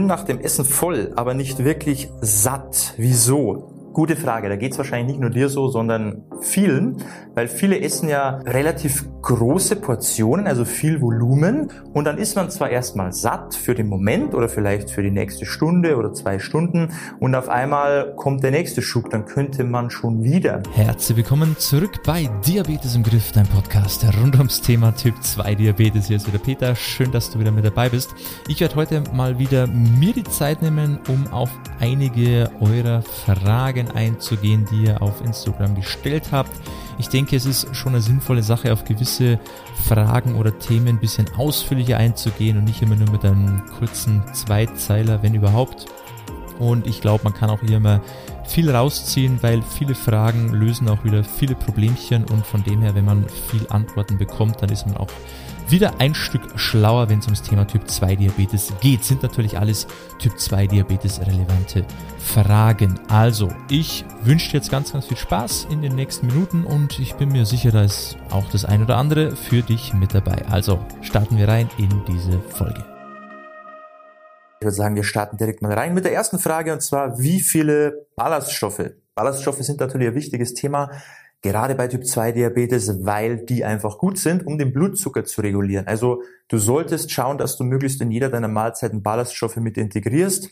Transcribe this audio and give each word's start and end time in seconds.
bin 0.00 0.06
nach 0.06 0.24
dem 0.24 0.40
Essen 0.40 0.64
voll, 0.64 1.12
aber 1.16 1.34
nicht 1.34 1.62
wirklich 1.62 2.08
satt. 2.22 2.94
Wieso? 2.96 3.90
Gute 3.92 4.16
Frage. 4.16 4.48
Da 4.48 4.56
geht 4.56 4.72
es 4.72 4.78
wahrscheinlich 4.78 5.08
nicht 5.08 5.20
nur 5.20 5.28
dir 5.28 5.50
so, 5.50 5.68
sondern 5.68 6.22
vielen, 6.40 6.96
weil 7.34 7.48
viele 7.48 7.78
essen 7.80 8.08
ja 8.08 8.38
relativ 8.46 9.04
große 9.22 9.76
Portionen, 9.76 10.46
also 10.46 10.64
viel 10.64 11.00
Volumen 11.00 11.70
und 11.92 12.04
dann 12.04 12.18
ist 12.18 12.36
man 12.36 12.50
zwar 12.50 12.70
erstmal 12.70 13.12
satt 13.12 13.54
für 13.54 13.74
den 13.74 13.88
Moment 13.88 14.34
oder 14.34 14.48
vielleicht 14.48 14.90
für 14.90 15.02
die 15.02 15.10
nächste 15.10 15.46
Stunde 15.46 15.96
oder 15.96 16.12
zwei 16.12 16.38
Stunden 16.38 16.92
und 17.18 17.34
auf 17.34 17.48
einmal 17.48 18.14
kommt 18.16 18.42
der 18.42 18.50
nächste 18.50 18.82
Schub, 18.82 19.10
dann 19.10 19.26
könnte 19.26 19.64
man 19.64 19.90
schon 19.90 20.22
wieder. 20.22 20.62
Herzlich 20.74 21.16
willkommen 21.18 21.56
zurück 21.58 22.02
bei 22.04 22.28
Diabetes 22.46 22.94
im 22.94 23.02
Griff, 23.02 23.32
dein 23.32 23.46
Podcast 23.46 24.04
rund 24.20 24.36
ums 24.36 24.60
Thema 24.60 24.94
Typ 24.94 25.14
2 25.22 25.54
Diabetes. 25.54 26.06
Hier 26.06 26.16
ist 26.16 26.26
wieder 26.26 26.38
Peter, 26.38 26.74
schön, 26.74 27.12
dass 27.12 27.30
du 27.30 27.38
wieder 27.38 27.50
mit 27.50 27.64
dabei 27.64 27.88
bist. 27.88 28.10
Ich 28.48 28.60
werde 28.60 28.76
heute 28.76 29.02
mal 29.12 29.38
wieder 29.38 29.66
mir 29.66 30.12
die 30.12 30.24
Zeit 30.24 30.62
nehmen, 30.62 30.98
um 31.08 31.26
auf 31.32 31.50
einige 31.80 32.50
eurer 32.60 33.02
Fragen 33.02 33.60
Fragen 33.70 33.90
einzugehen, 33.90 34.66
die 34.70 34.84
ihr 34.84 35.02
auf 35.02 35.20
Instagram 35.24 35.74
gestellt 35.74 36.28
habt. 36.32 36.50
Ich 37.00 37.08
denke, 37.08 37.34
es 37.34 37.46
ist 37.46 37.74
schon 37.74 37.94
eine 37.94 38.02
sinnvolle 38.02 38.42
Sache, 38.42 38.74
auf 38.74 38.84
gewisse 38.84 39.40
Fragen 39.88 40.34
oder 40.34 40.58
Themen 40.58 40.88
ein 40.88 41.00
bisschen 41.00 41.30
ausführlicher 41.34 41.96
einzugehen 41.96 42.58
und 42.58 42.64
nicht 42.64 42.82
immer 42.82 42.94
nur 42.94 43.10
mit 43.10 43.24
einem 43.24 43.62
kurzen 43.78 44.22
Zweizeiler, 44.34 45.22
wenn 45.22 45.32
überhaupt. 45.32 45.86
Und 46.60 46.86
ich 46.86 47.00
glaube, 47.00 47.24
man 47.24 47.34
kann 47.34 47.50
auch 47.50 47.60
hier 47.60 47.78
immer 47.78 48.00
viel 48.46 48.70
rausziehen, 48.70 49.38
weil 49.42 49.62
viele 49.62 49.94
Fragen 49.94 50.52
lösen 50.52 50.88
auch 50.88 51.04
wieder 51.04 51.24
viele 51.24 51.54
Problemchen 51.54 52.24
und 52.24 52.46
von 52.46 52.62
dem 52.62 52.82
her, 52.82 52.94
wenn 52.94 53.04
man 53.04 53.26
viel 53.50 53.66
Antworten 53.68 54.18
bekommt, 54.18 54.62
dann 54.62 54.70
ist 54.70 54.86
man 54.86 54.96
auch 54.96 55.08
wieder 55.68 56.00
ein 56.00 56.14
Stück 56.14 56.42
schlauer, 56.56 57.08
wenn 57.08 57.20
es 57.20 57.26
ums 57.26 57.42
Thema 57.42 57.66
Typ 57.66 57.88
2 57.88 58.16
Diabetes 58.16 58.72
geht. 58.80 59.04
Sind 59.04 59.22
natürlich 59.22 59.58
alles 59.58 59.86
Typ 60.18 60.38
2 60.38 60.66
Diabetes 60.66 61.20
relevante 61.20 61.84
Fragen. 62.18 62.98
Also, 63.08 63.50
ich 63.68 64.04
wünsche 64.22 64.50
dir 64.50 64.56
jetzt 64.58 64.70
ganz, 64.70 64.92
ganz 64.92 65.06
viel 65.06 65.16
Spaß 65.16 65.68
in 65.70 65.80
den 65.80 65.94
nächsten 65.94 66.26
Minuten 66.26 66.64
und 66.64 66.98
ich 66.98 67.14
bin 67.14 67.30
mir 67.30 67.46
sicher, 67.46 67.70
da 67.70 67.82
ist 67.84 68.16
auch 68.30 68.48
das 68.50 68.64
ein 68.64 68.82
oder 68.82 68.96
andere 68.96 69.36
für 69.36 69.62
dich 69.62 69.94
mit 69.94 70.14
dabei. 70.14 70.44
Also, 70.48 70.80
starten 71.02 71.36
wir 71.36 71.48
rein 71.48 71.70
in 71.78 71.88
diese 72.06 72.40
Folge. 72.40 72.99
Ich 74.60 74.66
würde 74.66 74.76
sagen, 74.76 74.94
wir 74.94 75.04
starten 75.04 75.38
direkt 75.38 75.62
mal 75.62 75.72
rein 75.72 75.94
mit 75.94 76.04
der 76.04 76.12
ersten 76.12 76.38
Frage 76.38 76.72
und 76.72 76.82
zwar, 76.82 77.18
wie 77.18 77.40
viele 77.40 78.06
Ballaststoffe? 78.14 78.90
Ballaststoffe 79.14 79.62
sind 79.62 79.80
natürlich 79.80 80.08
ein 80.08 80.14
wichtiges 80.14 80.54
Thema 80.54 80.90
Gerade 81.42 81.74
bei 81.74 81.88
Typ 81.88 82.06
2 82.06 82.32
Diabetes, 82.32 83.06
weil 83.06 83.38
die 83.38 83.64
einfach 83.64 83.96
gut 83.96 84.18
sind, 84.18 84.46
um 84.46 84.58
den 84.58 84.74
Blutzucker 84.74 85.24
zu 85.24 85.40
regulieren. 85.40 85.86
Also 85.86 86.22
du 86.48 86.58
solltest 86.58 87.10
schauen, 87.10 87.38
dass 87.38 87.56
du 87.56 87.64
möglichst 87.64 88.02
in 88.02 88.10
jeder 88.10 88.28
deiner 88.28 88.48
Mahlzeiten 88.48 89.02
Ballaststoffe 89.02 89.56
mit 89.56 89.78
integrierst. 89.78 90.50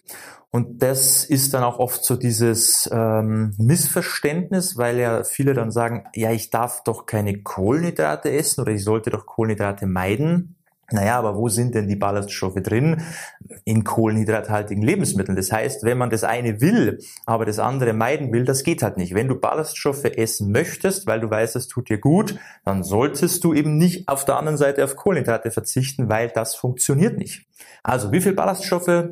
Und 0.50 0.82
das 0.82 1.26
ist 1.26 1.52
dann 1.52 1.62
auch 1.62 1.78
oft 1.78 2.02
so 2.02 2.16
dieses 2.16 2.88
ähm, 2.90 3.54
Missverständnis, 3.58 4.78
weil 4.78 4.96
ja 4.96 5.24
viele 5.24 5.52
dann 5.52 5.70
sagen, 5.70 6.06
ja, 6.14 6.32
ich 6.32 6.48
darf 6.48 6.82
doch 6.84 7.04
keine 7.04 7.42
Kohlenhydrate 7.42 8.32
essen 8.32 8.62
oder 8.62 8.72
ich 8.72 8.82
sollte 8.82 9.10
doch 9.10 9.26
Kohlenhydrate 9.26 9.86
meiden. 9.86 10.56
Naja, 10.90 11.18
aber 11.18 11.36
wo 11.36 11.50
sind 11.50 11.74
denn 11.74 11.86
die 11.86 11.96
Ballaststoffe 11.96 12.62
drin? 12.62 13.02
In 13.64 13.84
kohlenhydrathaltigen 13.84 14.82
Lebensmitteln. 14.82 15.36
Das 15.36 15.52
heißt, 15.52 15.84
wenn 15.84 15.98
man 15.98 16.08
das 16.08 16.24
eine 16.24 16.62
will, 16.62 16.98
aber 17.26 17.44
das 17.44 17.58
andere 17.58 17.92
meiden 17.92 18.32
will, 18.32 18.44
das 18.44 18.64
geht 18.64 18.82
halt 18.82 18.96
nicht. 18.96 19.14
Wenn 19.14 19.28
du 19.28 19.34
Ballaststoffe 19.34 20.04
essen 20.04 20.50
möchtest, 20.50 21.06
weil 21.06 21.20
du 21.20 21.28
weißt, 21.28 21.56
es 21.56 21.68
tut 21.68 21.90
dir 21.90 21.98
gut, 21.98 22.38
dann 22.64 22.82
solltest 22.82 23.44
du 23.44 23.52
eben 23.52 23.76
nicht 23.76 24.08
auf 24.08 24.24
der 24.24 24.36
anderen 24.36 24.56
Seite 24.56 24.82
auf 24.82 24.96
Kohlenhydrate 24.96 25.50
verzichten, 25.50 26.08
weil 26.08 26.30
das 26.30 26.54
funktioniert 26.54 27.18
nicht. 27.18 27.46
Also 27.82 28.10
wie 28.10 28.22
viel 28.22 28.32
Ballaststoffe? 28.32 29.10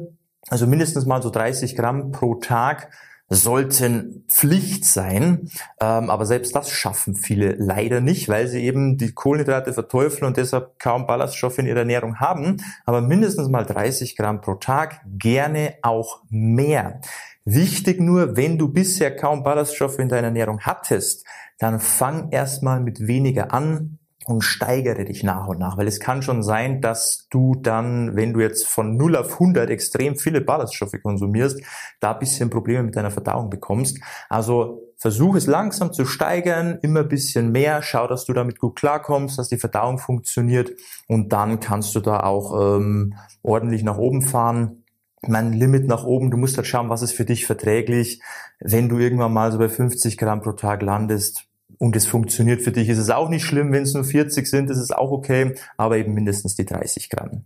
Also 0.48 0.66
mindestens 0.66 1.04
mal 1.04 1.20
so 1.20 1.28
30 1.28 1.76
Gramm 1.76 2.10
pro 2.10 2.36
Tag 2.36 2.90
sollten 3.28 4.24
Pflicht 4.28 4.84
sein. 4.84 5.50
Ähm, 5.80 6.10
aber 6.10 6.26
selbst 6.26 6.54
das 6.54 6.70
schaffen 6.70 7.14
viele 7.14 7.54
leider 7.58 8.00
nicht, 8.00 8.28
weil 8.28 8.46
sie 8.46 8.62
eben 8.62 8.98
die 8.98 9.12
Kohlenhydrate 9.12 9.72
verteufeln 9.72 10.26
und 10.26 10.36
deshalb 10.36 10.78
kaum 10.78 11.06
Ballaststoffe 11.06 11.58
in 11.58 11.66
ihrer 11.66 11.80
Ernährung 11.80 12.20
haben. 12.20 12.58
Aber 12.84 13.00
mindestens 13.00 13.48
mal 13.48 13.64
30 13.64 14.16
Gramm 14.16 14.40
pro 14.40 14.54
Tag, 14.54 15.00
gerne 15.18 15.74
auch 15.82 16.22
mehr. 16.28 17.00
Wichtig 17.44 18.00
nur, 18.00 18.36
wenn 18.36 18.58
du 18.58 18.68
bisher 18.68 19.14
kaum 19.14 19.42
Ballaststoffe 19.42 19.98
in 19.98 20.08
deiner 20.08 20.28
Ernährung 20.28 20.60
hattest, 20.60 21.24
dann 21.58 21.80
fang 21.80 22.30
erstmal 22.30 22.80
mit 22.80 23.06
weniger 23.06 23.52
an, 23.52 23.98
und 24.26 24.42
steigere 24.42 25.04
dich 25.04 25.22
nach 25.22 25.46
und 25.46 25.58
nach, 25.58 25.78
weil 25.78 25.86
es 25.86 26.00
kann 26.00 26.20
schon 26.20 26.42
sein, 26.42 26.80
dass 26.80 27.28
du 27.30 27.54
dann, 27.54 28.16
wenn 28.16 28.32
du 28.32 28.40
jetzt 28.40 28.66
von 28.66 28.96
0 28.96 29.16
auf 29.16 29.34
100 29.34 29.70
extrem 29.70 30.16
viele 30.16 30.40
Ballaststoffe 30.40 30.96
konsumierst, 31.00 31.62
da 32.00 32.12
bisschen 32.12 32.50
Probleme 32.50 32.82
mit 32.82 32.96
deiner 32.96 33.12
Verdauung 33.12 33.50
bekommst. 33.50 34.00
Also 34.28 34.82
versuch 34.96 35.36
es 35.36 35.46
langsam 35.46 35.92
zu 35.92 36.04
steigern, 36.04 36.78
immer 36.82 37.04
bisschen 37.04 37.52
mehr, 37.52 37.82
schau, 37.82 38.08
dass 38.08 38.24
du 38.24 38.32
damit 38.32 38.58
gut 38.58 38.76
klarkommst, 38.76 39.38
dass 39.38 39.48
die 39.48 39.58
Verdauung 39.58 39.98
funktioniert 39.98 40.72
und 41.06 41.32
dann 41.32 41.60
kannst 41.60 41.94
du 41.94 42.00
da 42.00 42.20
auch 42.20 42.76
ähm, 42.78 43.14
ordentlich 43.42 43.84
nach 43.84 43.98
oben 43.98 44.22
fahren 44.22 44.82
mein 45.28 45.52
Limit 45.52 45.88
nach 45.88 46.04
oben. 46.04 46.30
Du 46.30 46.36
musst 46.36 46.56
halt 46.56 46.68
schauen, 46.68 46.88
was 46.88 47.02
ist 47.02 47.12
für 47.12 47.24
dich 47.24 47.46
verträglich. 47.46 48.20
Wenn 48.60 48.88
du 48.88 48.98
irgendwann 48.98 49.32
mal 49.32 49.50
so 49.50 49.58
bei 49.58 49.68
50 49.68 50.18
Gramm 50.18 50.40
pro 50.40 50.52
Tag 50.52 50.82
landest, 50.82 51.48
und 51.78 51.96
es 51.96 52.06
funktioniert 52.06 52.62
für 52.62 52.72
dich, 52.72 52.88
ist 52.88 52.98
es 52.98 53.10
auch 53.10 53.28
nicht 53.28 53.44
schlimm, 53.44 53.72
wenn 53.72 53.82
es 53.82 53.94
nur 53.94 54.04
40 54.04 54.46
sind, 54.46 54.70
ist 54.70 54.78
es 54.78 54.90
auch 54.90 55.10
okay, 55.10 55.54
aber 55.76 55.96
eben 55.98 56.14
mindestens 56.14 56.54
die 56.54 56.64
30 56.64 57.10
Gramm. 57.10 57.44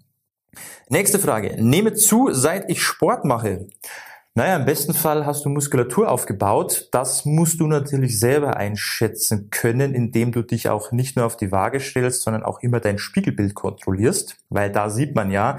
Nächste 0.89 1.19
Frage. 1.19 1.57
Nehme 1.63 1.95
zu, 1.95 2.33
seit 2.33 2.71
ich 2.71 2.83
Sport 2.83 3.25
mache. 3.25 3.67
Naja, 4.35 4.57
im 4.57 4.65
besten 4.65 4.95
Fall 4.95 5.27
hast 5.27 5.45
du 5.45 5.49
Muskulatur 5.49 6.09
aufgebaut. 6.09 6.89
Das 6.93 7.25
musst 7.25 7.61
du 7.61 7.67
natürlich 7.67 8.19
selber 8.19 8.57
einschätzen 8.57 9.51
können, 9.51 9.95
indem 9.95 10.31
du 10.31 10.43
dich 10.43 10.69
auch 10.69 10.93
nicht 10.93 11.17
nur 11.17 11.27
auf 11.27 11.37
die 11.37 11.51
Waage 11.51 11.81
stellst, 11.81 12.23
sondern 12.23 12.45
auch 12.45 12.61
immer 12.61 12.79
dein 12.79 12.99
Spiegelbild 12.99 13.55
kontrollierst, 13.55 14.37
weil 14.49 14.71
da 14.71 14.89
sieht 14.89 15.17
man 15.17 15.31
ja, 15.31 15.59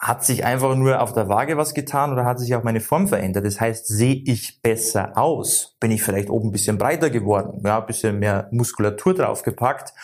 hat 0.00 0.24
sich 0.24 0.44
einfach 0.44 0.74
nur 0.74 1.00
auf 1.00 1.12
der 1.12 1.28
Waage 1.28 1.56
was 1.56 1.72
getan 1.72 2.12
oder 2.12 2.24
hat 2.24 2.38
sich 2.40 2.54
auch 2.54 2.62
meine 2.64 2.80
Form 2.80 3.06
verändert? 3.06 3.46
Das 3.46 3.60
heißt, 3.60 3.86
sehe 3.86 4.22
ich 4.26 4.60
besser 4.60 5.16
aus? 5.16 5.76
Bin 5.80 5.90
ich 5.90 6.02
vielleicht 6.02 6.30
oben 6.30 6.48
ein 6.48 6.52
bisschen 6.52 6.78
breiter 6.78 7.10
geworden? 7.10 7.62
Ja, 7.64 7.80
ein 7.80 7.86
bisschen 7.86 8.18
mehr 8.18 8.48
Muskulatur 8.50 9.14
draufgepackt? 9.14 9.94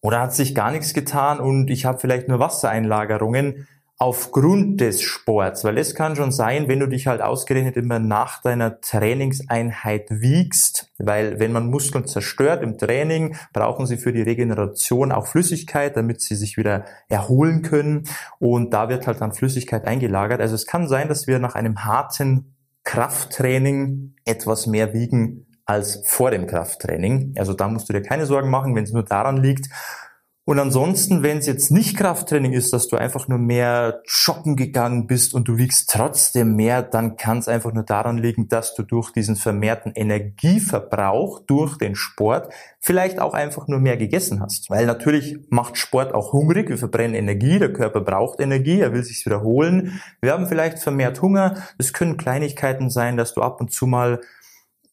Oder 0.00 0.20
hat 0.20 0.34
sich 0.34 0.54
gar 0.54 0.70
nichts 0.70 0.92
getan 0.92 1.40
und 1.40 1.70
ich 1.70 1.84
habe 1.84 1.98
vielleicht 1.98 2.28
nur 2.28 2.38
Wassereinlagerungen? 2.38 3.66
Aufgrund 4.00 4.80
des 4.80 5.02
Sports, 5.02 5.64
weil 5.64 5.76
es 5.76 5.96
kann 5.96 6.14
schon 6.14 6.30
sein, 6.30 6.68
wenn 6.68 6.78
du 6.78 6.86
dich 6.86 7.08
halt 7.08 7.20
ausgerechnet 7.20 7.76
immer 7.76 7.98
nach 7.98 8.40
deiner 8.40 8.80
Trainingseinheit 8.80 10.06
wiegst, 10.08 10.92
weil 10.98 11.40
wenn 11.40 11.50
man 11.50 11.68
Muskeln 11.68 12.06
zerstört 12.06 12.62
im 12.62 12.78
Training, 12.78 13.36
brauchen 13.52 13.86
sie 13.86 13.96
für 13.96 14.12
die 14.12 14.22
Regeneration 14.22 15.10
auch 15.10 15.26
Flüssigkeit, 15.26 15.96
damit 15.96 16.20
sie 16.20 16.36
sich 16.36 16.56
wieder 16.56 16.84
erholen 17.08 17.62
können 17.62 18.04
und 18.38 18.72
da 18.72 18.88
wird 18.88 19.08
halt 19.08 19.20
dann 19.20 19.32
Flüssigkeit 19.32 19.84
eingelagert. 19.84 20.40
Also 20.40 20.54
es 20.54 20.66
kann 20.66 20.86
sein, 20.86 21.08
dass 21.08 21.26
wir 21.26 21.40
nach 21.40 21.56
einem 21.56 21.84
harten 21.84 22.54
Krafttraining 22.84 24.14
etwas 24.24 24.68
mehr 24.68 24.94
wiegen 24.94 25.46
als 25.66 26.02
vor 26.06 26.30
dem 26.30 26.46
Krafttraining. 26.46 27.34
Also 27.36 27.52
da 27.52 27.68
musst 27.68 27.88
du 27.88 27.92
dir 27.92 28.00
keine 28.00 28.26
Sorgen 28.26 28.48
machen, 28.48 28.74
wenn 28.76 28.84
es 28.84 28.92
nur 28.92 29.02
daran 29.02 29.36
liegt. 29.36 29.68
Und 30.48 30.58
ansonsten, 30.58 31.22
wenn 31.22 31.36
es 31.36 31.46
jetzt 31.46 31.70
nicht 31.70 31.94
Krafttraining 31.94 32.54
ist, 32.54 32.72
dass 32.72 32.88
du 32.88 32.96
einfach 32.96 33.28
nur 33.28 33.36
mehr 33.36 34.00
joggen 34.06 34.56
gegangen 34.56 35.06
bist 35.06 35.34
und 35.34 35.46
du 35.46 35.58
wiegst 35.58 35.90
trotzdem 35.90 36.56
mehr, 36.56 36.80
dann 36.80 37.18
kann 37.18 37.36
es 37.36 37.48
einfach 37.48 37.74
nur 37.74 37.82
daran 37.82 38.16
liegen, 38.16 38.48
dass 38.48 38.74
du 38.74 38.82
durch 38.82 39.12
diesen 39.12 39.36
vermehrten 39.36 39.92
Energieverbrauch 39.92 41.40
durch 41.40 41.76
den 41.76 41.94
Sport 41.94 42.50
vielleicht 42.80 43.20
auch 43.20 43.34
einfach 43.34 43.68
nur 43.68 43.78
mehr 43.78 43.98
gegessen 43.98 44.40
hast. 44.40 44.70
Weil 44.70 44.86
natürlich 44.86 45.38
macht 45.50 45.76
Sport 45.76 46.14
auch 46.14 46.32
hungrig, 46.32 46.70
wir 46.70 46.78
verbrennen 46.78 47.14
Energie, 47.14 47.58
der 47.58 47.74
Körper 47.74 48.00
braucht 48.00 48.40
Energie, 48.40 48.80
er 48.80 48.94
will 48.94 49.04
sich 49.04 49.26
wiederholen. 49.26 50.00
Wir 50.22 50.32
haben 50.32 50.46
vielleicht 50.46 50.78
vermehrt 50.78 51.20
Hunger. 51.20 51.56
Es 51.76 51.92
können 51.92 52.16
Kleinigkeiten 52.16 52.88
sein, 52.88 53.18
dass 53.18 53.34
du 53.34 53.42
ab 53.42 53.60
und 53.60 53.70
zu 53.70 53.86
mal 53.86 54.22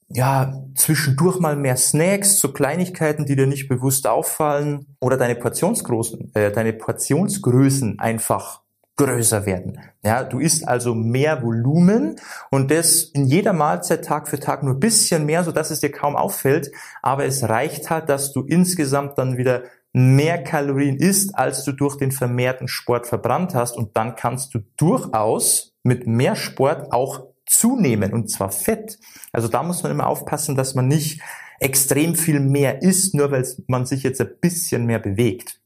ja, 0.08 0.62
zwischendurch 0.76 1.40
mal 1.40 1.56
mehr 1.56 1.78
Snacks, 1.78 2.40
so 2.40 2.52
Kleinigkeiten, 2.54 3.26
die 3.26 3.36
dir 3.36 3.48
nicht 3.48 3.68
bewusst 3.68 4.08
auffallen 4.08 4.96
oder 5.00 5.18
deine 5.18 5.36
Portionsgrößen, 5.36 6.32
äh, 6.36 6.52
deine 6.52 6.74
Portionsgrößen 6.74 8.00
einfach 8.00 8.62
größer 8.98 9.46
werden. 9.46 9.80
Ja, 10.04 10.24
du 10.24 10.40
isst 10.40 10.68
also 10.68 10.96
mehr 10.96 11.44
Volumen 11.44 12.16
und 12.50 12.72
das 12.72 13.04
in 13.04 13.26
jeder 13.26 13.52
Mahlzeit 13.52 14.06
Tag 14.06 14.28
für 14.28 14.40
Tag 14.40 14.64
nur 14.64 14.80
bisschen 14.80 15.26
mehr, 15.26 15.44
so 15.44 15.52
dass 15.52 15.72
es 15.72 15.82
dir 15.82 15.92
kaum 15.92 16.16
auffällt, 16.16 16.72
aber 17.02 17.26
es 17.26 17.48
reicht 17.50 17.90
halt, 17.90 18.08
dass 18.08 18.32
du 18.32 18.42
insgesamt 18.42 19.18
dann 19.18 19.38
wieder 19.38 19.64
mehr 19.92 20.44
Kalorien 20.44 20.98
isst, 20.98 21.36
als 21.36 21.64
du 21.64 21.72
durch 21.72 21.98
den 21.98 22.12
vermehrten 22.12 22.68
Sport 22.68 23.08
verbrannt 23.08 23.56
hast 23.56 23.78
und 23.78 23.98
dann 23.98 24.16
kannst 24.16 24.54
du 24.54 24.60
durchaus 24.78 25.74
mit 25.84 26.08
mehr 26.08 26.36
Sport 26.36 26.92
auch 26.92 27.28
zunehmen 27.46 28.14
und 28.14 28.30
zwar 28.30 28.52
Fett. 28.52 29.00
Also 29.32 29.48
da 29.48 29.64
muss 29.64 29.84
man 29.84 29.92
immer 29.92 30.08
aufpassen, 30.08 30.56
dass 30.56 30.76
man 30.76 30.88
nicht 30.88 31.22
extrem 31.60 32.16
viel 32.16 32.40
mehr 32.40 32.82
isst, 32.82 33.16
nur 33.16 33.32
weil 33.32 33.48
man 33.68 33.86
sich 33.86 34.04
jetzt 34.04 34.22
ein 34.22 34.36
bisschen 34.42 34.86
mehr 34.86 35.00
bewegt. 35.00 35.60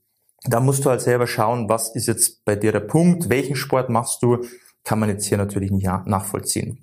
Da 0.43 0.59
musst 0.59 0.85
du 0.85 0.89
halt 0.89 1.01
selber 1.01 1.27
schauen, 1.27 1.67
was 1.67 1.95
ist 1.95 2.07
jetzt 2.07 2.45
bei 2.45 2.55
dir 2.55 2.71
der 2.71 2.79
Punkt, 2.79 3.29
welchen 3.29 3.55
Sport 3.55 3.89
machst 3.89 4.23
du, 4.23 4.45
kann 4.83 4.99
man 4.99 5.09
jetzt 5.09 5.25
hier 5.25 5.37
natürlich 5.37 5.71
nicht 5.71 5.85
nachvollziehen. 6.05 6.79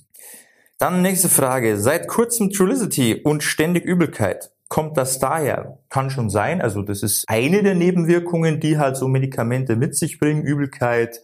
Dann 0.78 1.00
nächste 1.00 1.30
Frage. 1.30 1.78
Seit 1.78 2.06
kurzem 2.06 2.50
Trulicity 2.50 3.14
und 3.14 3.42
ständig 3.42 3.84
Übelkeit. 3.84 4.50
Kommt 4.68 4.96
das 4.98 5.18
daher? 5.18 5.78
Kann 5.88 6.10
schon 6.10 6.28
sein. 6.28 6.60
Also 6.60 6.82
das 6.82 7.02
ist 7.02 7.24
eine 7.28 7.62
der 7.62 7.74
Nebenwirkungen, 7.74 8.60
die 8.60 8.78
halt 8.78 8.96
so 8.96 9.08
Medikamente 9.08 9.76
mit 9.76 9.96
sich 9.96 10.18
bringen. 10.18 10.42
Übelkeit, 10.42 11.22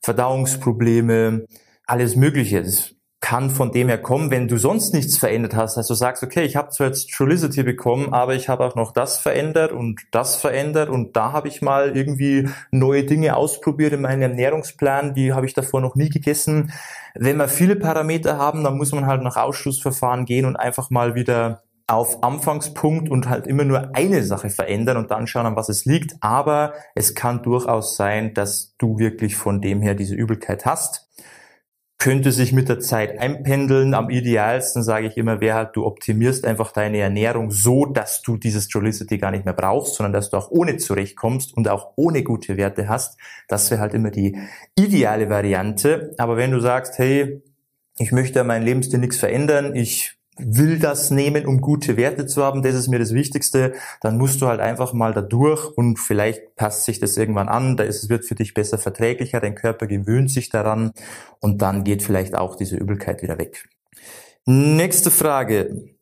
Verdauungsprobleme, 0.00 1.44
alles 1.86 2.16
Mögliche. 2.16 2.62
Das 2.62 2.94
kann 3.24 3.48
von 3.48 3.72
dem 3.72 3.88
her 3.88 3.96
kommen, 3.96 4.30
wenn 4.30 4.48
du 4.48 4.58
sonst 4.58 4.92
nichts 4.92 5.16
verändert 5.16 5.56
hast, 5.56 5.78
dass 5.78 5.86
du 5.86 5.94
sagst, 5.94 6.22
okay, 6.22 6.42
ich 6.42 6.56
habe 6.56 6.68
zwar 6.68 6.88
jetzt 6.88 7.10
Trulicity 7.10 7.62
bekommen, 7.62 8.12
aber 8.12 8.34
ich 8.34 8.50
habe 8.50 8.62
auch 8.66 8.74
noch 8.74 8.92
das 8.92 9.16
verändert 9.16 9.72
und 9.72 10.02
das 10.10 10.36
verändert 10.36 10.90
und 10.90 11.16
da 11.16 11.32
habe 11.32 11.48
ich 11.48 11.62
mal 11.62 11.96
irgendwie 11.96 12.50
neue 12.70 13.04
Dinge 13.04 13.34
ausprobiert 13.34 13.94
in 13.94 14.02
meinem 14.02 14.20
Ernährungsplan, 14.20 15.14
die 15.14 15.32
habe 15.32 15.46
ich 15.46 15.54
davor 15.54 15.80
noch 15.80 15.94
nie 15.94 16.10
gegessen. 16.10 16.74
Wenn 17.14 17.38
wir 17.38 17.48
viele 17.48 17.76
Parameter 17.76 18.36
haben, 18.36 18.62
dann 18.62 18.76
muss 18.76 18.92
man 18.92 19.06
halt 19.06 19.22
nach 19.22 19.38
Ausschlussverfahren 19.38 20.26
gehen 20.26 20.44
und 20.44 20.56
einfach 20.56 20.90
mal 20.90 21.14
wieder 21.14 21.62
auf 21.86 22.22
Anfangspunkt 22.22 23.08
und 23.08 23.30
halt 23.30 23.46
immer 23.46 23.64
nur 23.64 23.96
eine 23.96 24.22
Sache 24.22 24.50
verändern 24.50 24.98
und 24.98 25.10
dann 25.10 25.26
schauen, 25.26 25.46
an 25.46 25.56
was 25.56 25.70
es 25.70 25.86
liegt. 25.86 26.12
Aber 26.20 26.74
es 26.94 27.14
kann 27.14 27.42
durchaus 27.42 27.96
sein, 27.96 28.34
dass 28.34 28.74
du 28.76 28.98
wirklich 28.98 29.34
von 29.34 29.62
dem 29.62 29.80
her 29.80 29.94
diese 29.94 30.14
Übelkeit 30.14 30.66
hast 30.66 31.08
könnte 31.98 32.32
sich 32.32 32.52
mit 32.52 32.68
der 32.68 32.80
Zeit 32.80 33.18
einpendeln. 33.18 33.94
Am 33.94 34.10
idealsten 34.10 34.82
sage 34.82 35.06
ich 35.06 35.16
immer, 35.16 35.40
halt, 35.40 35.76
du 35.76 35.86
optimierst 35.86 36.44
einfach 36.44 36.72
deine 36.72 36.98
Ernährung 36.98 37.50
so, 37.50 37.86
dass 37.86 38.22
du 38.22 38.36
dieses 38.36 38.70
Jolicity 38.72 39.18
gar 39.18 39.30
nicht 39.30 39.44
mehr 39.44 39.54
brauchst, 39.54 39.94
sondern 39.94 40.12
dass 40.12 40.30
du 40.30 40.36
auch 40.36 40.50
ohne 40.50 40.76
zurechtkommst 40.76 41.56
und 41.56 41.68
auch 41.68 41.92
ohne 41.96 42.22
gute 42.22 42.56
Werte 42.56 42.88
hast. 42.88 43.18
Das 43.48 43.70
wäre 43.70 43.80
halt 43.80 43.94
immer 43.94 44.10
die 44.10 44.36
ideale 44.76 45.30
Variante. 45.30 46.14
Aber 46.18 46.36
wenn 46.36 46.50
du 46.50 46.60
sagst, 46.60 46.98
hey, 46.98 47.42
ich 47.98 48.12
möchte 48.12 48.40
an 48.40 48.48
meinem 48.48 48.64
Lebensstil 48.64 48.98
nichts 48.98 49.18
verändern, 49.18 49.74
ich 49.74 50.16
will 50.36 50.78
das 50.78 51.10
nehmen, 51.10 51.46
um 51.46 51.60
gute 51.60 51.96
Werte 51.96 52.26
zu 52.26 52.42
haben, 52.42 52.62
das 52.62 52.74
ist 52.74 52.88
mir 52.88 52.98
das 52.98 53.14
Wichtigste, 53.14 53.74
dann 54.00 54.18
musst 54.18 54.40
du 54.40 54.46
halt 54.46 54.60
einfach 54.60 54.92
mal 54.92 55.12
da 55.12 55.22
durch 55.22 55.66
und 55.76 55.98
vielleicht 55.98 56.56
passt 56.56 56.84
sich 56.84 56.98
das 56.98 57.16
irgendwann 57.16 57.48
an, 57.48 57.76
da 57.76 57.84
ist, 57.84 58.02
es 58.02 58.08
wird 58.08 58.24
für 58.24 58.34
dich 58.34 58.54
besser 58.54 58.78
verträglicher, 58.78 59.40
dein 59.40 59.54
Körper 59.54 59.86
gewöhnt 59.86 60.30
sich 60.30 60.48
daran 60.48 60.92
und 61.40 61.62
dann 61.62 61.84
geht 61.84 62.02
vielleicht 62.02 62.34
auch 62.34 62.56
diese 62.56 62.76
Übelkeit 62.76 63.22
wieder 63.22 63.38
weg. 63.38 63.68
Nächste 64.46 65.10
Frage. 65.10 65.94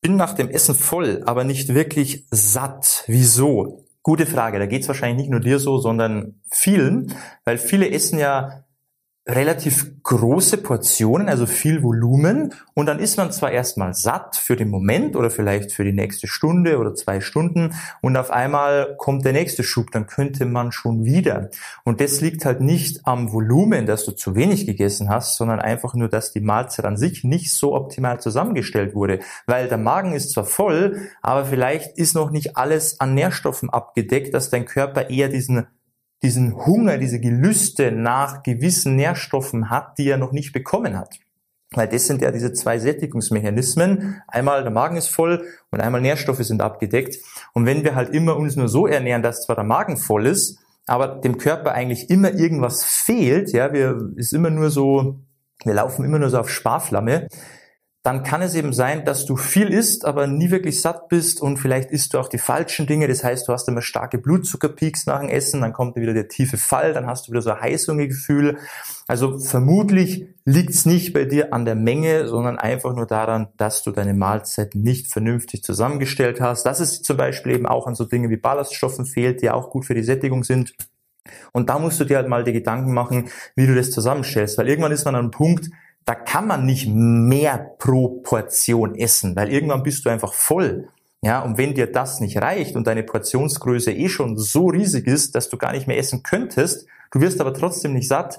Bin 0.00 0.16
nach 0.16 0.32
dem 0.32 0.48
Essen 0.48 0.74
voll, 0.74 1.22
aber 1.26 1.44
nicht 1.44 1.74
wirklich 1.74 2.26
satt. 2.30 3.04
Wieso? 3.06 3.84
Gute 4.02 4.24
Frage. 4.24 4.58
Da 4.58 4.64
geht 4.64 4.82
es 4.82 4.88
wahrscheinlich 4.88 5.18
nicht 5.18 5.30
nur 5.30 5.40
dir 5.40 5.58
so, 5.58 5.76
sondern 5.76 6.40
vielen, 6.50 7.14
weil 7.44 7.58
viele 7.58 7.90
essen 7.90 8.18
ja 8.18 8.64
relativ 9.34 10.02
große 10.02 10.58
Portionen, 10.58 11.28
also 11.28 11.46
viel 11.46 11.82
Volumen. 11.82 12.54
Und 12.74 12.86
dann 12.86 12.98
ist 12.98 13.16
man 13.16 13.32
zwar 13.32 13.50
erstmal 13.50 13.94
satt 13.94 14.36
für 14.36 14.56
den 14.56 14.70
Moment 14.70 15.16
oder 15.16 15.30
vielleicht 15.30 15.72
für 15.72 15.84
die 15.84 15.92
nächste 15.92 16.26
Stunde 16.26 16.78
oder 16.78 16.94
zwei 16.94 17.20
Stunden 17.20 17.74
und 18.00 18.16
auf 18.16 18.30
einmal 18.30 18.96
kommt 18.96 19.24
der 19.24 19.32
nächste 19.32 19.62
Schub, 19.62 19.90
dann 19.92 20.06
könnte 20.06 20.46
man 20.46 20.72
schon 20.72 21.04
wieder. 21.04 21.50
Und 21.84 22.00
das 22.00 22.20
liegt 22.20 22.44
halt 22.44 22.60
nicht 22.60 23.06
am 23.06 23.32
Volumen, 23.32 23.86
dass 23.86 24.04
du 24.04 24.12
zu 24.12 24.34
wenig 24.34 24.66
gegessen 24.66 25.08
hast, 25.08 25.36
sondern 25.36 25.60
einfach 25.60 25.94
nur, 25.94 26.08
dass 26.08 26.32
die 26.32 26.40
Mahlzeit 26.40 26.84
an 26.84 26.96
sich 26.96 27.24
nicht 27.24 27.52
so 27.52 27.74
optimal 27.74 28.20
zusammengestellt 28.20 28.94
wurde. 28.94 29.20
Weil 29.46 29.68
der 29.68 29.78
Magen 29.78 30.12
ist 30.12 30.32
zwar 30.32 30.44
voll, 30.44 31.08
aber 31.22 31.44
vielleicht 31.44 31.98
ist 31.98 32.14
noch 32.14 32.30
nicht 32.30 32.56
alles 32.56 33.00
an 33.00 33.14
Nährstoffen 33.14 33.70
abgedeckt, 33.70 34.34
dass 34.34 34.50
dein 34.50 34.64
Körper 34.64 35.10
eher 35.10 35.28
diesen 35.28 35.66
diesen 36.22 36.54
Hunger, 36.66 36.98
diese 36.98 37.20
Gelüste 37.20 37.92
nach 37.92 38.42
gewissen 38.42 38.96
Nährstoffen 38.96 39.70
hat, 39.70 39.98
die 39.98 40.08
er 40.08 40.18
noch 40.18 40.32
nicht 40.32 40.52
bekommen 40.52 40.98
hat. 40.98 41.18
Weil 41.72 41.88
das 41.88 42.06
sind 42.06 42.20
ja 42.20 42.32
diese 42.32 42.52
zwei 42.52 42.78
Sättigungsmechanismen. 42.78 44.20
Einmal 44.26 44.62
der 44.62 44.72
Magen 44.72 44.96
ist 44.96 45.08
voll 45.08 45.46
und 45.70 45.80
einmal 45.80 46.00
Nährstoffe 46.00 46.44
sind 46.44 46.60
abgedeckt. 46.60 47.18
Und 47.54 47.64
wenn 47.64 47.84
wir 47.84 47.94
halt 47.94 48.10
immer 48.10 48.36
uns 48.36 48.56
nur 48.56 48.68
so 48.68 48.86
ernähren, 48.86 49.22
dass 49.22 49.42
zwar 49.42 49.54
der 49.54 49.64
Magen 49.64 49.96
voll 49.96 50.26
ist, 50.26 50.58
aber 50.86 51.06
dem 51.06 51.38
Körper 51.38 51.72
eigentlich 51.72 52.10
immer 52.10 52.32
irgendwas 52.32 52.84
fehlt, 52.84 53.52
ja, 53.52 53.72
wir 53.72 54.10
ist 54.16 54.32
immer 54.32 54.50
nur 54.50 54.70
so, 54.70 55.20
wir 55.64 55.74
laufen 55.74 56.04
immer 56.04 56.18
nur 56.18 56.30
so 56.30 56.38
auf 56.38 56.50
Sparflamme, 56.50 57.28
dann 58.02 58.22
kann 58.22 58.40
es 58.40 58.54
eben 58.54 58.72
sein, 58.72 59.04
dass 59.04 59.26
du 59.26 59.36
viel 59.36 59.68
isst, 59.68 60.06
aber 60.06 60.26
nie 60.26 60.50
wirklich 60.50 60.80
satt 60.80 61.08
bist 61.08 61.42
und 61.42 61.58
vielleicht 61.58 61.90
isst 61.90 62.14
du 62.14 62.18
auch 62.18 62.28
die 62.28 62.38
falschen 62.38 62.86
Dinge. 62.86 63.06
Das 63.08 63.22
heißt, 63.22 63.46
du 63.46 63.52
hast 63.52 63.68
immer 63.68 63.82
starke 63.82 64.16
Blutzuckerpeaks 64.16 65.04
nach 65.04 65.20
dem 65.20 65.28
Essen, 65.28 65.60
dann 65.60 65.74
kommt 65.74 65.96
wieder 65.96 66.14
der 66.14 66.28
tiefe 66.28 66.56
Fall, 66.56 66.94
dann 66.94 67.06
hast 67.06 67.28
du 67.28 67.32
wieder 67.32 67.42
so 67.42 67.50
ein 67.50 67.60
Heißhungergefühl. 67.60 68.56
Also 69.06 69.38
vermutlich 69.38 70.24
liegt 70.46 70.70
es 70.70 70.86
nicht 70.86 71.12
bei 71.12 71.26
dir 71.26 71.52
an 71.52 71.66
der 71.66 71.74
Menge, 71.74 72.26
sondern 72.26 72.58
einfach 72.58 72.94
nur 72.94 73.06
daran, 73.06 73.48
dass 73.58 73.82
du 73.82 73.90
deine 73.90 74.14
Mahlzeit 74.14 74.74
nicht 74.74 75.12
vernünftig 75.12 75.62
zusammengestellt 75.62 76.40
hast. 76.40 76.64
Das 76.64 76.80
ist 76.80 77.04
zum 77.04 77.18
Beispiel 77.18 77.52
eben 77.52 77.66
auch 77.66 77.86
an 77.86 77.94
so 77.94 78.06
Dinge 78.06 78.30
wie 78.30 78.38
Ballaststoffen 78.38 79.04
fehlt, 79.04 79.42
die 79.42 79.50
auch 79.50 79.68
gut 79.68 79.84
für 79.84 79.94
die 79.94 80.04
Sättigung 80.04 80.42
sind. 80.42 80.72
Und 81.52 81.68
da 81.68 81.78
musst 81.78 82.00
du 82.00 82.04
dir 82.04 82.16
halt 82.16 82.28
mal 82.28 82.44
die 82.44 82.54
Gedanken 82.54 82.94
machen, 82.94 83.28
wie 83.56 83.66
du 83.66 83.74
das 83.74 83.90
zusammenstellst, 83.90 84.56
weil 84.56 84.70
irgendwann 84.70 84.92
ist 84.92 85.04
man 85.04 85.14
an 85.14 85.24
einem 85.24 85.30
Punkt, 85.30 85.68
da 86.04 86.14
kann 86.14 86.46
man 86.46 86.66
nicht 86.66 86.88
mehr 86.88 87.74
pro 87.78 88.20
Portion 88.22 88.94
essen, 88.94 89.36
weil 89.36 89.52
irgendwann 89.52 89.82
bist 89.82 90.04
du 90.04 90.10
einfach 90.10 90.32
voll. 90.32 90.88
Ja, 91.22 91.40
und 91.42 91.58
wenn 91.58 91.74
dir 91.74 91.90
das 91.90 92.20
nicht 92.20 92.38
reicht 92.38 92.76
und 92.76 92.86
deine 92.86 93.02
Portionsgröße 93.02 93.92
eh 93.92 94.08
schon 94.08 94.38
so 94.38 94.68
riesig 94.68 95.06
ist, 95.06 95.34
dass 95.34 95.50
du 95.50 95.58
gar 95.58 95.72
nicht 95.72 95.86
mehr 95.86 95.98
essen 95.98 96.22
könntest, 96.22 96.86
du 97.10 97.20
wirst 97.20 97.40
aber 97.40 97.52
trotzdem 97.52 97.92
nicht 97.92 98.08
satt, 98.08 98.38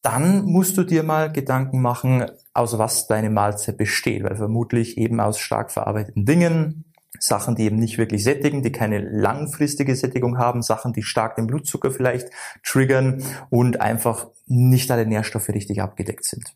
dann 0.00 0.44
musst 0.44 0.76
du 0.78 0.84
dir 0.84 1.02
mal 1.02 1.30
Gedanken 1.30 1.80
machen, 1.82 2.26
aus 2.54 2.78
was 2.78 3.06
deine 3.06 3.30
Mahlzeit 3.30 3.76
besteht, 3.76 4.24
weil 4.24 4.36
vermutlich 4.36 4.98
eben 4.98 5.20
aus 5.20 5.38
stark 5.38 5.70
verarbeiteten 5.70 6.24
Dingen, 6.24 6.84
Sachen, 7.18 7.54
die 7.54 7.64
eben 7.64 7.76
nicht 7.76 7.98
wirklich 7.98 8.24
sättigen, 8.24 8.62
die 8.62 8.72
keine 8.72 8.98
langfristige 8.98 9.94
Sättigung 9.94 10.38
haben, 10.38 10.62
Sachen, 10.62 10.92
die 10.92 11.02
stark 11.02 11.36
den 11.36 11.46
Blutzucker 11.46 11.90
vielleicht 11.90 12.30
triggern 12.64 13.22
und 13.50 13.80
einfach 13.80 14.28
nicht 14.46 14.90
alle 14.90 15.06
Nährstoffe 15.06 15.48
richtig 15.50 15.82
abgedeckt 15.82 16.24
sind. 16.24 16.54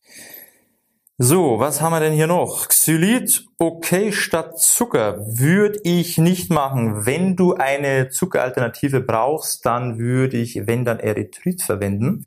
So, 1.18 1.58
was 1.58 1.80
haben 1.80 1.92
wir 1.92 2.00
denn 2.00 2.12
hier 2.12 2.26
noch? 2.26 2.68
Xylit, 2.68 3.46
okay, 3.58 4.12
statt 4.12 4.58
Zucker 4.60 5.18
würde 5.26 5.80
ich 5.82 6.18
nicht 6.18 6.50
machen. 6.50 7.06
Wenn 7.06 7.36
du 7.36 7.54
eine 7.54 8.10
Zuckeralternative 8.10 9.00
brauchst, 9.00 9.64
dann 9.64 9.98
würde 9.98 10.36
ich, 10.36 10.66
wenn 10.66 10.84
dann 10.84 11.00
Erythrit 11.00 11.62
verwenden 11.62 12.26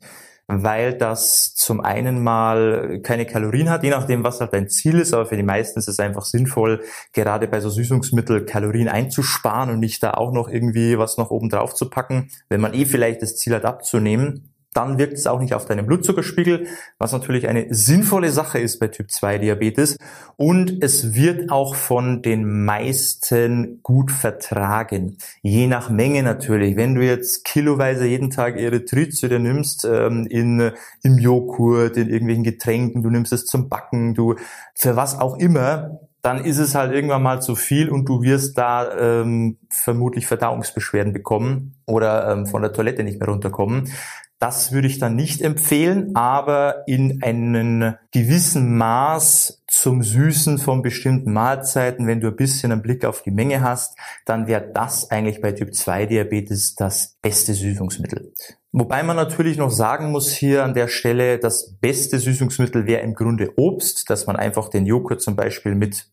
weil 0.52 0.94
das 0.94 1.54
zum 1.54 1.80
einen 1.80 2.22
mal 2.22 3.00
keine 3.02 3.24
Kalorien 3.26 3.70
hat, 3.70 3.84
je 3.84 3.90
nachdem, 3.90 4.24
was 4.24 4.40
halt 4.40 4.52
dein 4.52 4.68
Ziel 4.68 4.98
ist, 4.98 5.14
aber 5.14 5.26
für 5.26 5.36
die 5.36 5.42
meisten 5.42 5.78
ist 5.78 5.88
es 5.88 6.00
einfach 6.00 6.24
sinnvoll, 6.24 6.82
gerade 7.12 7.46
bei 7.46 7.60
so 7.60 7.70
Süßungsmittel 7.70 8.44
Kalorien 8.44 8.88
einzusparen 8.88 9.70
und 9.70 9.80
nicht 9.80 10.02
da 10.02 10.12
auch 10.12 10.32
noch 10.32 10.48
irgendwie 10.48 10.98
was 10.98 11.18
noch 11.18 11.30
oben 11.30 11.48
drauf 11.48 11.74
zu 11.74 11.88
packen, 11.88 12.30
wenn 12.48 12.60
man 12.60 12.74
eh 12.74 12.84
vielleicht 12.84 13.22
das 13.22 13.36
Ziel 13.36 13.54
hat 13.54 13.64
abzunehmen 13.64 14.49
dann 14.72 14.98
wirkt 14.98 15.14
es 15.14 15.26
auch 15.26 15.40
nicht 15.40 15.54
auf 15.54 15.66
deinen 15.66 15.86
Blutzuckerspiegel, 15.86 16.66
was 16.98 17.12
natürlich 17.12 17.48
eine 17.48 17.66
sinnvolle 17.70 18.30
Sache 18.30 18.60
ist 18.60 18.78
bei 18.78 18.88
Typ 18.88 19.10
2 19.10 19.38
Diabetes. 19.38 19.96
Und 20.36 20.82
es 20.82 21.14
wird 21.14 21.50
auch 21.50 21.74
von 21.74 22.22
den 22.22 22.64
meisten 22.64 23.80
gut 23.82 24.12
vertragen. 24.12 25.18
Je 25.42 25.66
nach 25.66 25.90
Menge 25.90 26.22
natürlich. 26.22 26.76
Wenn 26.76 26.94
du 26.94 27.04
jetzt 27.04 27.44
kiloweise 27.44 28.06
jeden 28.06 28.30
Tag 28.30 28.56
Erythrit 28.58 29.14
zu 29.16 29.28
dir 29.28 29.40
nimmst, 29.40 29.84
ähm, 29.84 30.26
in, 30.30 30.70
im 31.02 31.18
Joghurt, 31.18 31.96
in 31.96 32.08
irgendwelchen 32.08 32.44
Getränken, 32.44 33.02
du 33.02 33.10
nimmst 33.10 33.32
es 33.32 33.46
zum 33.46 33.68
Backen, 33.68 34.14
du, 34.14 34.36
für 34.74 34.94
was 34.94 35.18
auch 35.18 35.36
immer, 35.36 35.98
dann 36.22 36.44
ist 36.44 36.58
es 36.58 36.74
halt 36.74 36.92
irgendwann 36.92 37.22
mal 37.22 37.40
zu 37.40 37.54
viel 37.56 37.88
und 37.88 38.08
du 38.08 38.22
wirst 38.22 38.58
da 38.58 39.20
ähm, 39.22 39.58
vermutlich 39.70 40.26
Verdauungsbeschwerden 40.26 41.12
bekommen 41.12 41.76
oder 41.86 42.30
ähm, 42.30 42.46
von 42.46 42.62
der 42.62 42.72
Toilette 42.72 43.02
nicht 43.04 43.18
mehr 43.18 43.28
runterkommen. 43.28 43.90
Das 44.40 44.72
würde 44.72 44.88
ich 44.88 44.98
dann 44.98 45.16
nicht 45.16 45.42
empfehlen, 45.42 46.16
aber 46.16 46.84
in 46.86 47.22
einem 47.22 47.96
gewissen 48.10 48.78
Maß 48.78 49.62
zum 49.68 50.02
Süßen 50.02 50.56
von 50.56 50.80
bestimmten 50.80 51.34
Mahlzeiten, 51.34 52.06
wenn 52.06 52.20
du 52.20 52.28
ein 52.28 52.36
bisschen 52.36 52.72
einen 52.72 52.80
Blick 52.80 53.04
auf 53.04 53.22
die 53.22 53.32
Menge 53.32 53.60
hast, 53.60 53.98
dann 54.24 54.46
wäre 54.46 54.70
das 54.72 55.10
eigentlich 55.10 55.42
bei 55.42 55.52
Typ 55.52 55.74
2 55.74 56.06
Diabetes 56.06 56.74
das 56.74 57.18
beste 57.20 57.52
Süßungsmittel. 57.52 58.32
Wobei 58.72 59.02
man 59.02 59.16
natürlich 59.16 59.58
noch 59.58 59.70
sagen 59.70 60.10
muss 60.10 60.30
hier 60.30 60.64
an 60.64 60.72
der 60.72 60.88
Stelle, 60.88 61.38
das 61.38 61.74
beste 61.78 62.18
Süßungsmittel 62.18 62.86
wäre 62.86 63.02
im 63.02 63.14
Grunde 63.14 63.52
Obst, 63.56 64.08
dass 64.08 64.26
man 64.26 64.36
einfach 64.36 64.70
den 64.70 64.86
Joghurt 64.86 65.20
zum 65.20 65.36
Beispiel 65.36 65.74
mit 65.74 66.06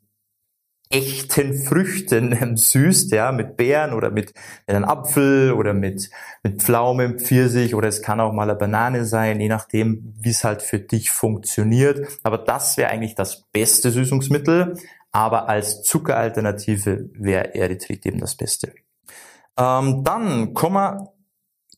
echten 0.90 1.54
Früchten 1.54 2.58
süßt, 2.58 3.12
ja, 3.12 3.32
mit 3.32 3.58
Beeren 3.58 3.94
oder 3.94 4.10
mit, 4.10 4.34
mit 4.68 4.76
einem 4.76 4.86
Apfel 4.86 5.52
oder 5.54 5.74
mit, 5.74 6.10
mit 6.44 6.62
Pflaumen, 6.62 7.20
Pfirsich 7.20 7.76
oder 7.76 7.88
es 7.88 8.02
kann 8.02 8.20
auch 8.20 8.34
mal 8.34 8.50
eine 8.50 8.56
Banane 8.58 9.06
sein, 9.06 9.40
je 9.40 9.50
nachdem, 9.50 10.14
wie 10.20 10.30
es 10.30 10.44
halt 10.44 10.62
für 10.62 10.80
dich 10.80 11.12
funktioniert. 11.12 12.08
Aber 12.24 12.38
das 12.38 12.78
wäre 12.78 12.90
eigentlich 12.90 13.16
das 13.16 13.44
beste 13.52 13.92
Süßungsmittel, 13.92 14.78
aber 15.12 15.50
als 15.50 15.84
Zuckeralternative 15.84 17.10
wäre 17.14 17.56
Erythrit 17.56 18.06
eben 18.06 18.20
das 18.20 18.36
Beste. 18.36 18.74
Ähm, 19.58 20.04
dann 20.04 20.54
kommen 20.54 20.76
wir 20.76 21.14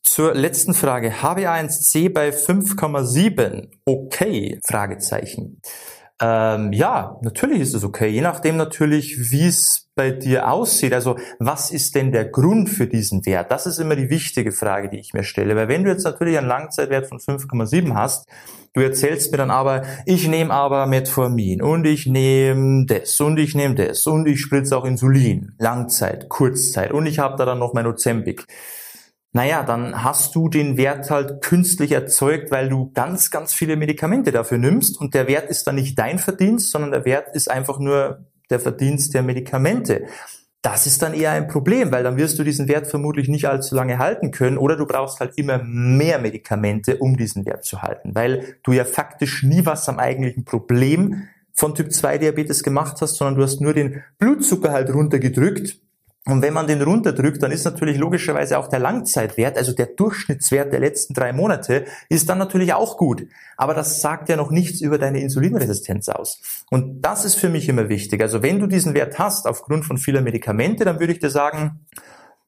zur 0.03 0.33
letzten 0.33 0.73
Frage. 0.73 1.13
HbA1c 1.21 2.11
bei 2.11 2.29
5,7. 2.29 3.69
Okay? 3.85 4.59
Fragezeichen. 4.65 5.61
Ähm, 6.21 6.73
ja, 6.73 7.17
natürlich 7.21 7.61
ist 7.61 7.73
es 7.73 7.83
okay, 7.85 8.09
je 8.09 8.19
nachdem 8.21 8.57
natürlich, 8.57 9.31
wie 9.31 9.47
es 9.47 9.89
bei 9.95 10.11
dir 10.11 10.49
aussieht. 10.49 10.93
Also 10.93 11.17
was 11.39 11.71
ist 11.71 11.95
denn 11.95 12.11
der 12.11 12.25
Grund 12.25 12.69
für 12.69 12.88
diesen 12.88 13.25
Wert? 13.25 13.51
Das 13.51 13.65
ist 13.65 13.79
immer 13.79 13.95
die 13.95 14.09
wichtige 14.09 14.51
Frage, 14.51 14.89
die 14.89 14.99
ich 14.99 15.13
mir 15.13 15.23
stelle. 15.23 15.55
Weil 15.55 15.69
wenn 15.69 15.83
du 15.83 15.89
jetzt 15.89 16.03
natürlich 16.03 16.38
einen 16.38 16.47
Langzeitwert 16.47 17.07
von 17.07 17.19
5,7 17.19 17.95
hast, 17.95 18.27
du 18.73 18.81
erzählst 18.81 19.31
mir 19.31 19.38
dann 19.38 19.51
aber, 19.51 19.83
ich 20.05 20.27
nehme 20.27 20.53
aber 20.53 20.88
Metformin 20.88 21.61
und 21.61 21.85
ich 21.85 22.05
nehme 22.05 22.85
das 22.85 23.19
und 23.21 23.38
ich 23.39 23.55
nehme 23.55 23.75
das 23.75 24.05
und 24.05 24.27
ich 24.27 24.41
spritze 24.41 24.77
auch 24.77 24.85
Insulin, 24.85 25.53
Langzeit, 25.57 26.27
Kurzzeit 26.27 26.91
und 26.91 27.05
ich 27.05 27.19
habe 27.19 27.38
da 27.38 27.45
dann 27.45 27.59
noch 27.59 27.73
mein 27.73 27.88
Ozempic 27.88 28.45
naja, 29.31 29.63
dann 29.63 30.03
hast 30.03 30.33
du 30.33 30.50
den 30.50 30.77
Wert 30.77 31.12
halt 31.12 31.41
künstlich 31.41 31.91
erzeugt, 31.91 32.50
weil 32.50 32.67
du 32.67 32.91
ganz, 32.93 33.29
ganz 33.29 33.53
viele 33.53 33.75
Medikamente 33.75 34.31
dafür 34.31 34.57
nimmst 34.57 35.00
und 35.00 35.13
der 35.13 35.27
Wert 35.27 35.50
ist 35.50 35.67
dann 35.67 35.75
nicht 35.75 36.00
dein 36.00 36.17
Verdienst, 36.17 36.71
sondern 36.71 36.91
der 36.91 37.05
Wert 37.05 37.36
ist 37.36 37.50
einfach 37.50 37.77
nur 37.77 38.25
der 38.50 38.59
Verdienst 38.59 39.13
der 39.13 39.21
Medikamente. 39.21 40.07
Das 40.63 40.88
ist 40.88 41.03
dann 41.03 41.13
eher 41.13 41.31
ein 41.31 41.48
Problem, 41.48 41.91
weil 41.91 42.03
dann 42.03 42.17
wirst 42.17 42.39
du 42.39 42.43
diesen 42.43 42.67
Wert 42.67 42.88
vermutlich 42.88 43.29
nicht 43.29 43.48
allzu 43.48 43.75
lange 43.75 44.00
halten 44.00 44.31
können 44.31 44.57
oder 44.57 44.75
du 44.75 44.86
brauchst 44.86 45.19
halt 45.19 45.38
immer 45.38 45.62
mehr 45.63 46.19
Medikamente, 46.19 46.98
um 46.98 47.15
diesen 47.15 47.45
Wert 47.45 47.63
zu 47.63 47.83
halten, 47.83 48.15
weil 48.15 48.57
du 48.63 48.74
ja 48.74 48.83
faktisch 48.83 49.43
nie 49.43 49.65
was 49.65 49.88
am 49.88 50.00
eigentlichen 50.00 50.43
Problem 50.43 51.27
von 51.53 51.75
Typ 51.75 51.93
2 51.93 52.17
Diabetes 52.17 52.63
gemacht 52.63 52.98
hast, 53.00 53.15
sondern 53.15 53.36
du 53.36 53.43
hast 53.43 53.62
nur 53.62 53.74
den 53.74 54.03
Blutzucker 54.17 54.71
halt 54.71 54.93
runtergedrückt 54.93 55.79
und 56.31 56.41
wenn 56.41 56.53
man 56.53 56.67
den 56.67 56.81
runterdrückt, 56.81 57.41
dann 57.41 57.51
ist 57.51 57.65
natürlich 57.65 57.98
logischerweise 57.98 58.57
auch 58.57 58.67
der 58.67 58.79
Langzeitwert, 58.79 59.57
also 59.57 59.74
der 59.74 59.88
Durchschnittswert 59.88 60.71
der 60.74 60.79
letzten 60.79 61.13
drei 61.13 61.33
Monate, 61.33 61.86
ist 62.09 62.29
dann 62.29 62.38
natürlich 62.38 62.74
auch 62.74 62.98
gut. 62.98 63.27
Aber 63.57 63.74
das 63.74 64.01
sagt 64.01 64.29
ja 64.29 64.36
noch 64.36 64.51
nichts 64.51 64.81
über 64.81 64.98
deine 64.98 65.21
Insulinresistenz 65.21 66.09
aus. 66.09 66.41
Und 66.69 67.01
das 67.01 67.25
ist 67.25 67.36
für 67.36 67.50
mich 67.50 67.67
immer 67.69 67.89
wichtig. 67.89 68.21
Also 68.21 68.41
wenn 68.41 68.59
du 68.59 68.67
diesen 68.67 68.93
Wert 68.93 69.19
hast 69.19 69.48
aufgrund 69.48 69.86
von 69.86 69.98
vieler 69.98 70.21
Medikamente, 70.21 70.86
dann 70.86 71.00
würde 71.00 71.13
ich 71.13 71.19
dir 71.19 71.29
sagen, 71.29 71.79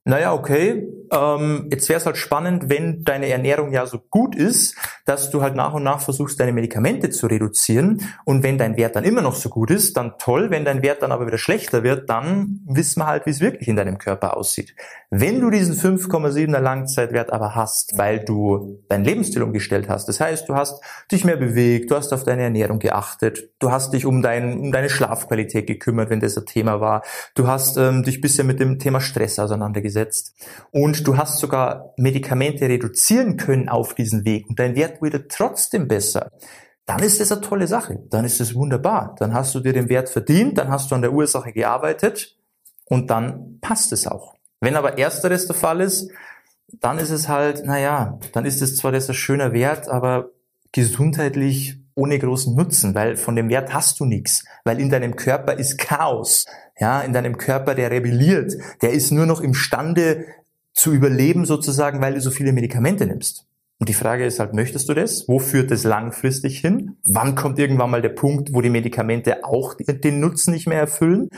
naja, 0.03 0.33
okay, 0.33 0.87
ähm, 1.11 1.67
jetzt 1.69 1.89
wäre 1.89 1.99
es 1.99 2.05
halt 2.05 2.17
spannend, 2.17 2.69
wenn 2.69 3.03
deine 3.03 3.27
Ernährung 3.27 3.71
ja 3.71 3.85
so 3.85 3.99
gut 3.99 4.35
ist, 4.35 4.75
dass 5.05 5.29
du 5.29 5.41
halt 5.41 5.55
nach 5.55 5.73
und 5.73 5.83
nach 5.83 5.99
versuchst, 5.99 6.39
deine 6.39 6.53
Medikamente 6.53 7.09
zu 7.09 7.27
reduzieren. 7.27 8.01
Und 8.25 8.43
wenn 8.43 8.57
dein 8.57 8.77
Wert 8.77 8.95
dann 8.95 9.03
immer 9.03 9.21
noch 9.21 9.35
so 9.35 9.49
gut 9.49 9.69
ist, 9.69 9.97
dann 9.97 10.13
toll. 10.17 10.49
Wenn 10.49 10.65
dein 10.65 10.81
Wert 10.81 11.03
dann 11.03 11.11
aber 11.11 11.27
wieder 11.27 11.37
schlechter 11.37 11.83
wird, 11.83 12.09
dann 12.09 12.61
wissen 12.65 13.01
wir 13.01 13.07
halt, 13.07 13.25
wie 13.25 13.31
es 13.31 13.41
wirklich 13.41 13.67
in 13.67 13.75
deinem 13.75 13.97
Körper 13.97 14.37
aussieht. 14.37 14.73
Wenn 15.09 15.41
du 15.41 15.49
diesen 15.49 15.75
5,7er 15.75 16.59
Langzeitwert 16.59 17.33
aber 17.33 17.53
hast, 17.53 17.97
weil 17.97 18.23
du 18.23 18.81
deinen 18.87 19.03
Lebensstil 19.03 19.43
umgestellt 19.43 19.89
hast, 19.89 20.07
das 20.07 20.21
heißt, 20.21 20.47
du 20.47 20.55
hast 20.55 20.81
dich 21.11 21.25
mehr 21.25 21.35
bewegt, 21.35 21.91
du 21.91 21.95
hast 21.95 22.13
auf 22.13 22.23
deine 22.23 22.43
Ernährung 22.43 22.79
geachtet, 22.79 23.49
du 23.59 23.71
hast 23.71 23.93
dich 23.93 24.05
um, 24.05 24.21
dein, 24.21 24.57
um 24.57 24.71
deine 24.71 24.89
Schlafqualität 24.89 25.67
gekümmert, 25.67 26.09
wenn 26.09 26.21
das 26.21 26.37
ein 26.37 26.45
Thema 26.45 26.79
war, 26.79 27.03
du 27.35 27.47
hast 27.47 27.75
ähm, 27.75 28.03
dich 28.03 28.21
bisher 28.21 28.45
mit 28.45 28.61
dem 28.61 28.79
Thema 28.79 29.01
Stress 29.01 29.37
auseinandergesetzt, 29.37 29.90
gesetzt. 29.91 30.33
Und 30.71 31.05
du 31.05 31.17
hast 31.17 31.39
sogar 31.39 31.93
Medikamente 31.97 32.67
reduzieren 32.67 33.37
können 33.37 33.69
auf 33.69 33.93
diesen 33.93 34.23
Weg 34.25 34.49
und 34.49 34.59
dein 34.59 34.75
Wert 34.75 35.01
wurde 35.01 35.27
trotzdem 35.27 35.87
besser. 35.87 36.31
Dann 36.85 37.03
ist 37.03 37.19
das 37.19 37.31
eine 37.31 37.41
tolle 37.41 37.67
Sache. 37.67 37.99
Dann 38.09 38.25
ist 38.25 38.41
es 38.41 38.55
wunderbar. 38.55 39.15
Dann 39.19 39.33
hast 39.33 39.53
du 39.53 39.59
dir 39.59 39.73
den 39.73 39.89
Wert 39.89 40.09
verdient, 40.09 40.57
dann 40.57 40.69
hast 40.69 40.89
du 40.89 40.95
an 40.95 41.01
der 41.01 41.13
Ursache 41.13 41.51
gearbeitet 41.51 42.37
und 42.85 43.09
dann 43.09 43.59
passt 43.61 43.91
es 43.91 44.07
auch. 44.07 44.35
Wenn 44.61 44.75
aber 44.75 44.97
ersteres 44.97 45.47
der 45.47 45.55
Fall 45.55 45.81
ist, 45.81 46.11
dann 46.79 46.97
ist 46.97 47.09
es 47.09 47.27
halt, 47.27 47.65
naja, 47.65 48.19
dann 48.33 48.45
ist 48.45 48.61
es 48.61 48.77
zwar 48.77 48.91
das 48.91 49.09
ein 49.09 49.15
schöner 49.15 49.51
Wert, 49.53 49.89
aber 49.89 50.29
gesundheitlich 50.71 51.80
ohne 52.01 52.19
großen 52.19 52.55
Nutzen, 52.55 52.95
weil 52.95 53.15
von 53.15 53.35
dem 53.35 53.49
Wert 53.49 53.73
hast 53.73 53.99
du 53.99 54.05
nichts, 54.05 54.45
weil 54.63 54.79
in 54.79 54.89
deinem 54.89 55.15
Körper 55.15 55.53
ist 55.53 55.77
Chaos 55.77 56.45
ja, 56.81 57.01
in 57.01 57.13
deinem 57.13 57.37
Körper, 57.37 57.75
der 57.75 57.91
rebelliert, 57.91 58.53
der 58.81 58.91
ist 58.91 59.11
nur 59.11 59.27
noch 59.27 59.39
imstande 59.39 60.25
zu 60.73 60.91
überleben 60.91 61.45
sozusagen, 61.45 62.01
weil 62.01 62.15
du 62.15 62.21
so 62.21 62.31
viele 62.31 62.53
Medikamente 62.53 63.05
nimmst. 63.05 63.45
Und 63.77 63.87
die 63.87 63.93
Frage 63.93 64.25
ist 64.25 64.39
halt, 64.39 64.53
möchtest 64.53 64.89
du 64.89 64.95
das? 64.95 65.27
Wo 65.27 65.37
führt 65.37 65.69
es 65.71 65.83
langfristig 65.83 66.59
hin? 66.59 66.97
Wann 67.03 67.35
kommt 67.35 67.59
irgendwann 67.59 67.91
mal 67.91 68.01
der 68.01 68.09
Punkt, 68.09 68.53
wo 68.53 68.61
die 68.61 68.69
Medikamente 68.69 69.43
auch 69.45 69.75
den 69.75 70.19
Nutzen 70.19 70.53
nicht 70.53 70.67
mehr 70.67 70.79
erfüllen? 70.79 71.29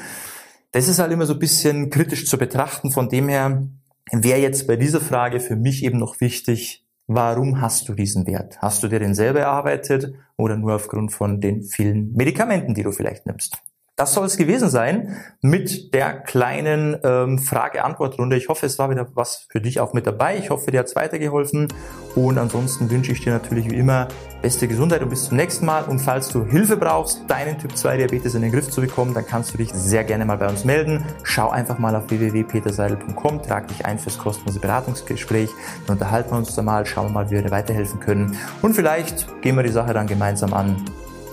Das 0.72 0.88
ist 0.88 1.00
halt 1.00 1.12
immer 1.12 1.26
so 1.26 1.34
ein 1.34 1.40
bisschen 1.40 1.90
kritisch 1.90 2.26
zu 2.26 2.38
betrachten. 2.38 2.90
Von 2.92 3.10
dem 3.10 3.28
her 3.28 3.68
wäre 4.12 4.40
jetzt 4.40 4.66
bei 4.66 4.78
dieser 4.78 5.02
Frage 5.02 5.42
für 5.42 5.58
mich 5.58 5.84
eben 5.84 6.00
noch 6.00 6.22
wichtig, 6.22 6.83
warum 7.16 7.62
hast 7.62 7.88
du 7.90 7.94
diesen 7.94 8.28
Wert? 8.28 8.62
Hast 8.62 8.84
du 8.84 8.88
dir 8.88 9.00
den 9.00 9.16
selber 9.16 9.42
erarbeitet 9.42 10.14
oder 10.38 10.58
nur 10.58 10.76
aufgrund 10.76 11.12
von 11.12 11.42
den 11.42 11.64
vielen 11.64 12.14
Medikamenten, 12.14 12.74
die 12.74 12.84
du 12.84 12.92
vielleicht 12.92 13.26
nimmst? 13.26 13.62
Das 13.96 14.16
soll 14.16 14.26
es 14.26 14.38
gewesen 14.38 14.70
sein 14.70 15.18
mit 15.42 15.94
der 15.94 16.14
kleinen 16.14 16.98
ähm, 17.04 17.38
Frage-Antwort-Runde. 17.38 18.36
Ich 18.36 18.50
hoffe, 18.50 18.66
es 18.66 18.80
war 18.80 18.90
wieder 18.90 19.08
was 19.14 19.46
für 19.52 19.62
dich 19.62 19.80
auch 19.80 19.94
mit 19.94 20.08
dabei. 20.08 20.36
Ich 20.36 20.50
hoffe, 20.50 20.72
dir 20.72 20.80
hat 20.80 20.88
es 20.88 20.96
weitergeholfen. 20.96 21.68
Und 22.16 22.40
ansonsten 22.40 22.90
wünsche 22.90 23.12
ich 23.12 23.22
dir 23.22 23.32
natürlich 23.32 23.70
wie 23.70 23.76
immer 23.76 24.08
beste 24.42 24.68
Gesundheit 24.68 25.04
und 25.04 25.10
bis 25.10 25.26
zum 25.26 25.38
nächsten 25.38 25.68
Mal. 25.68 25.84
Und 25.84 26.00
falls 26.00 26.30
du 26.30 26.44
Hilfe 26.44 26.76
brauchst, 26.76 27.30
deinen 27.30 27.60
Typ 27.60 27.78
2 27.78 27.98
Diabetes 27.98 28.34
in 28.34 28.42
den 28.42 28.52
Griff 28.52 28.68
zu 28.68 28.82
bekommen, 28.82 29.14
dann 29.14 29.28
kannst 29.28 29.54
du 29.54 29.60
dich 29.60 29.72
sehr 29.72 30.04
gerne 30.04 30.26
mal 30.26 30.38
bei 30.38 30.50
uns 30.50 30.66
melden. 30.66 31.06
Schau 31.22 31.52
einfach 31.52 31.78
mal 31.78 31.96
auf 31.96 32.10
www.peterseidel.com, 32.10 33.44
trag 33.44 33.68
dich 33.68 33.86
ein 33.86 34.00
fürs 34.00 34.18
kostenlose 34.18 34.60
Beratungsgespräch. 34.60 35.52
Dann 35.86 35.98
unterhalten 35.98 36.32
wir 36.32 36.38
uns 36.40 36.56
da 36.56 36.64
mal, 36.64 36.88
schauen 36.88 37.14
mal, 37.14 37.28
wie 37.28 37.36
wir 37.36 37.44
dir 37.44 37.52
weiterhelfen 37.52 38.00
können. 38.00 38.36
Und 38.64 38.74
vielleicht 38.74 39.44
gehen 39.44 39.56
wir 39.56 39.62
die 39.62 39.72
Sache 39.72 39.94
dann 39.94 40.08
gemeinsam 40.08 40.52
an. 40.56 40.84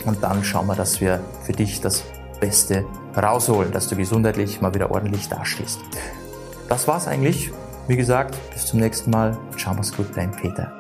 Und 0.05 0.23
dann 0.23 0.45
schauen 0.45 0.67
wir, 0.67 0.75
dass 0.75 1.01
wir 1.01 1.21
für 1.47 1.53
dich 1.53 1.81
das 1.81 2.05
Beste 2.41 2.85
rausholen, 3.17 3.73
dass 3.73 3.89
du 3.89 3.97
gesundheitlich 3.97 4.61
mal 4.61 4.75
wieder 4.75 4.91
ordentlich 4.91 5.29
dastehst. 5.29 5.81
Das 6.69 6.89
war's 6.89 7.07
eigentlich. 7.07 7.53
Wie 7.89 7.97
gesagt, 7.97 8.37
bis 8.53 8.67
zum 8.67 8.81
nächsten 8.81 9.11
Mal. 9.11 9.37
Ciao, 9.57 9.75
mach's 9.75 9.95
gut, 9.95 10.07
dein 10.15 10.31
Peter. 10.31 10.80